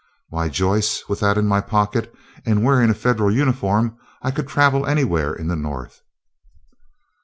[0.29, 2.11] "Why, Joyce, with that in my pocket,
[2.43, 6.01] and wearing a Federal uniform, I could travel anywhere in the North."